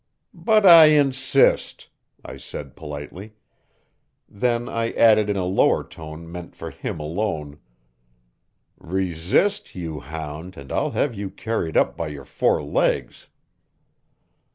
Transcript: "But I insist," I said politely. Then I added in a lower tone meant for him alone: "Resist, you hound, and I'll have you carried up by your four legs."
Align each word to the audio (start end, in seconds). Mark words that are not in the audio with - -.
"But 0.33 0.65
I 0.65 0.85
insist," 0.85 1.87
I 2.25 2.35
said 2.37 2.75
politely. 2.75 3.33
Then 4.27 4.67
I 4.67 4.93
added 4.93 5.29
in 5.29 5.35
a 5.37 5.45
lower 5.45 5.83
tone 5.83 6.27
meant 6.31 6.55
for 6.55 6.71
him 6.71 6.99
alone: 6.99 7.59
"Resist, 8.79 9.75
you 9.75 9.99
hound, 9.99 10.57
and 10.57 10.71
I'll 10.71 10.89
have 10.97 11.13
you 11.13 11.29
carried 11.29 11.77
up 11.77 11.95
by 11.95 12.07
your 12.07 12.25
four 12.25 12.63
legs." 12.63 13.27